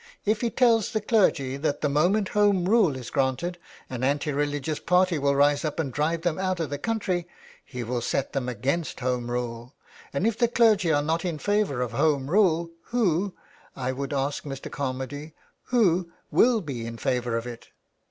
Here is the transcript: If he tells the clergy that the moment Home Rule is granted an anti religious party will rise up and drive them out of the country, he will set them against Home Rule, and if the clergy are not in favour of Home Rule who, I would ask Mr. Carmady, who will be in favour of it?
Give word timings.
If 0.25 0.41
he 0.41 0.49
tells 0.49 0.93
the 0.93 0.99
clergy 0.99 1.57
that 1.57 1.81
the 1.81 1.87
moment 1.87 2.29
Home 2.29 2.65
Rule 2.65 2.95
is 2.95 3.11
granted 3.11 3.59
an 3.87 4.03
anti 4.03 4.31
religious 4.31 4.79
party 4.79 5.19
will 5.19 5.35
rise 5.35 5.63
up 5.63 5.79
and 5.79 5.93
drive 5.93 6.23
them 6.23 6.39
out 6.39 6.59
of 6.59 6.71
the 6.71 6.79
country, 6.79 7.27
he 7.63 7.83
will 7.83 8.01
set 8.01 8.33
them 8.33 8.49
against 8.49 9.01
Home 9.01 9.29
Rule, 9.29 9.75
and 10.11 10.25
if 10.25 10.39
the 10.39 10.47
clergy 10.47 10.91
are 10.91 11.03
not 11.03 11.23
in 11.23 11.37
favour 11.37 11.81
of 11.81 11.91
Home 11.91 12.31
Rule 12.31 12.71
who, 12.85 13.35
I 13.75 13.91
would 13.91 14.11
ask 14.11 14.43
Mr. 14.43 14.71
Carmady, 14.71 15.33
who 15.65 16.11
will 16.31 16.61
be 16.61 16.83
in 16.87 16.97
favour 16.97 17.37
of 17.37 17.45
it? 17.45 17.67